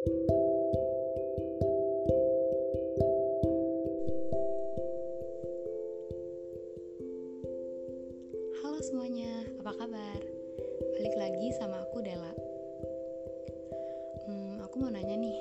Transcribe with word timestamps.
Halo 0.00 0.16
semuanya, 8.80 9.44
apa 9.60 9.76
kabar? 9.76 10.20
Balik 10.96 11.14
lagi 11.20 11.52
sama 11.60 11.84
aku 11.84 12.00
Dela. 12.00 12.32
Hmm, 14.24 14.64
aku 14.64 14.80
mau 14.80 14.88
nanya 14.88 15.20
nih, 15.20 15.36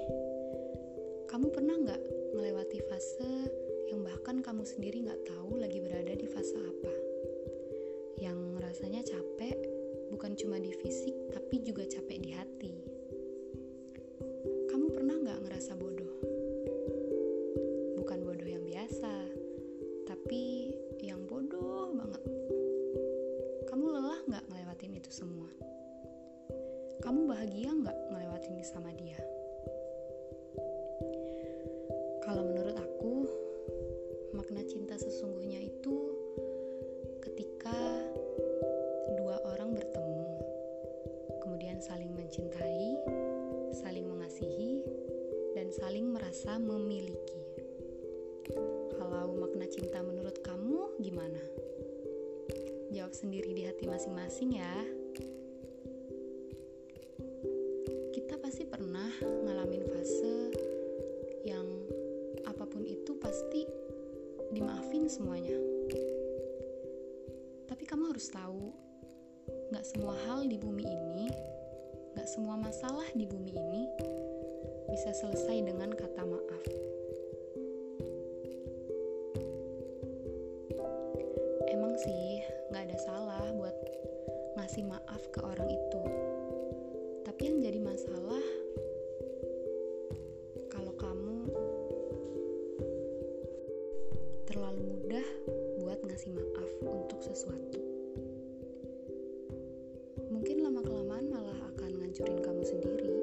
kamu 1.32 1.55
pernah 1.55 1.80
nggak 1.80 2.04
melewati 2.36 2.84
fase 2.91 3.48
yang 3.88 4.04
bahkan 4.04 4.44
kamu 4.44 4.68
sendiri 4.68 5.07
nggak 5.07 5.23
tahu 5.23 5.55
lagi 5.55 5.80
berada 5.80 6.12
di 6.20 6.28
fase 6.28 6.60
apa? 6.60 6.91
Yang 8.20 8.60
rasanya 8.60 9.07
capek, 9.07 9.55
bukan 10.12 10.36
cuma 10.36 10.60
di 10.60 10.76
fisik, 10.76 11.16
Kamu 26.99 27.31
bahagia 27.31 27.71
nggak 27.71 27.98
ngelewatin 28.12 28.59
sama 28.59 28.91
dia? 28.99 29.16
Kalau 32.27 32.44
menurut 32.44 32.75
aku, 32.75 33.23
makna 34.35 34.59
cinta 34.67 34.99
sesungguhnya 34.99 35.63
itu 35.63 35.95
ketika 37.23 37.80
dua 39.16 39.39
orang 39.48 39.80
bertemu, 39.80 40.27
kemudian 41.39 41.80
saling 41.80 42.12
mencintai, 42.12 43.00
saling 43.72 44.03
mengasihi, 44.03 44.84
dan 45.55 45.72
saling 45.72 46.11
merasa 46.11 46.59
memiliki. 46.59 47.39
Kalau 49.00 49.39
makna 49.39 49.72
cinta 49.72 50.03
menurut 50.03 50.36
kamu 50.44 51.00
gimana? 51.00 51.39
Jawab 52.92 53.16
sendiri 53.16 53.55
di 53.55 53.64
hati 53.64 53.88
masing-masing 53.88 54.59
ya. 54.59 54.98
Semuanya. 65.09 65.57
Tapi 67.65 67.81
kamu 67.89 68.13
harus 68.13 68.29
tahu, 68.29 68.69
gak 69.73 69.81
semua 69.81 70.13
hal 70.29 70.45
di 70.45 70.61
bumi 70.61 70.85
ini, 70.85 71.25
gak 72.13 72.29
semua 72.29 72.53
masalah 72.53 73.09
di 73.17 73.25
bumi 73.25 73.57
ini 73.57 73.89
bisa 74.93 75.09
selesai 75.17 75.65
dengan 75.65 75.89
kata 75.97 76.21
maaf. 76.21 76.63
Emang 81.73 81.97
sih 81.97 82.45
gak 82.69 82.85
ada 82.85 82.97
salah 83.02 83.49
buat 83.57 83.77
ngasih 84.61 84.85
maaf 84.85 85.21
ke 85.33 85.41
orang 85.41 85.73
itu. 85.73 86.03
Tapi 87.25 87.41
yang 87.49 87.57
jadi 87.65 87.81
masalah 87.81 88.28
terlalu 94.50 94.81
mudah 94.81 95.28
buat 95.78 96.02
ngasih 96.02 96.33
maaf 96.33 96.72
untuk 96.81 97.22
sesuatu. 97.22 97.78
Mungkin 100.33 100.66
lama-kelamaan 100.66 101.30
malah 101.30 101.59
akan 101.69 102.02
ngancurin 102.02 102.42
kamu 102.42 102.64
sendiri. 102.66 103.14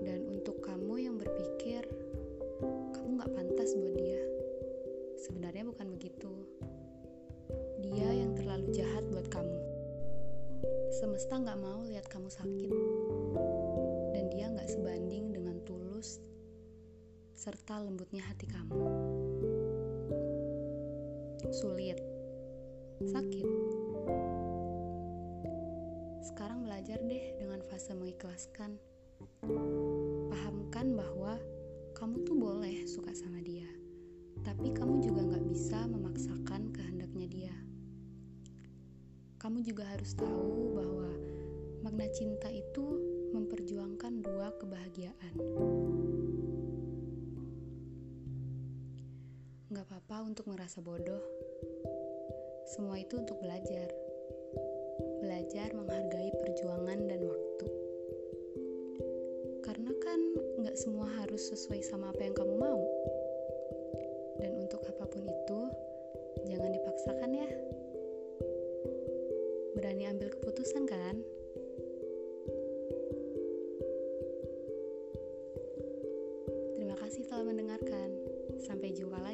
Dan 0.00 0.24
untuk 0.32 0.64
kamu 0.64 1.04
yang 1.04 1.20
berpikir 1.20 1.84
kamu 2.96 3.20
gak 3.20 3.32
pantas 3.36 3.76
buat 3.76 3.94
dia, 4.00 4.24
sebenarnya 5.20 5.68
bukan 5.68 6.00
begitu. 6.00 6.32
Dia 7.84 8.08
yang 8.08 8.32
terlalu 8.32 8.72
jahat 8.72 9.04
buat 9.12 9.28
kamu. 9.28 9.60
Semesta 10.96 11.36
gak 11.36 11.60
mau 11.60 11.84
lihat 11.84 12.08
kamu 12.08 12.32
sakit, 12.32 12.72
dan 14.16 14.24
dia 14.32 14.48
gak 14.48 14.70
sebanding 14.72 15.36
dengan 15.36 15.60
tulus 15.68 16.24
serta 17.36 17.82
lembutnya 17.82 18.22
hati 18.22 18.46
kamu. 18.46 19.31
Sulit, 21.50 21.98
sakit. 23.02 23.48
Sekarang 26.22 26.62
belajar 26.62 27.02
deh 27.02 27.34
dengan 27.42 27.58
fase 27.66 27.90
mengikhlaskan. 27.98 28.78
Pahamkan 30.30 30.94
bahwa 30.94 31.42
kamu 31.98 32.22
tuh 32.22 32.36
boleh 32.38 32.86
suka 32.86 33.10
sama 33.10 33.42
dia, 33.42 33.66
tapi 34.46 34.70
kamu 34.70 35.02
juga 35.02 35.34
gak 35.34 35.46
bisa 35.50 35.82
memaksakan 35.90 36.70
kehendaknya 36.70 37.26
dia. 37.26 37.56
Kamu 39.42 39.66
juga 39.66 39.90
harus 39.90 40.14
tahu 40.14 40.78
bahwa 40.78 41.10
makna 41.82 42.06
cinta 42.14 42.46
itu 42.46 42.86
memperjuangkan 43.34 44.22
dua 44.22 44.54
kebahagiaan. 44.62 45.34
untuk 50.22 50.46
merasa 50.46 50.78
bodoh. 50.78 51.22
Semua 52.70 52.94
itu 53.02 53.18
untuk 53.18 53.42
belajar. 53.42 53.90
Belajar 55.18 55.74
menghargai 55.74 56.30
perjuangan 56.38 56.98
dan 57.10 57.20
waktu. 57.26 57.68
Karena 59.66 59.92
kan 59.98 60.20
nggak 60.62 60.76
semua 60.78 61.10
harus 61.18 61.42
sesuai 61.50 61.82
sama 61.82 62.14
apa 62.14 62.22
yang 62.22 62.34
kamu 62.38 62.54
mau. 62.54 62.82
Dan 64.38 64.62
untuk 64.62 64.82
apa 64.86 65.04
pun 65.10 65.26
itu, 65.26 65.60
jangan 66.46 66.70
dipaksakan 66.70 67.30
ya. 67.34 67.50
Berani 69.74 70.06
ambil 70.06 70.30
keputusan 70.38 70.86
kan? 70.86 71.18
Terima 76.78 76.94
kasih 76.98 77.26
telah 77.26 77.46
mendengarkan. 77.46 78.10
Sampai 78.62 78.94
jumpa 78.94 79.18
lagi. 79.18 79.31